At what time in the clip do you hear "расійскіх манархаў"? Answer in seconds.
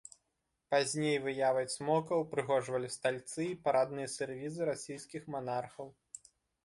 4.71-5.87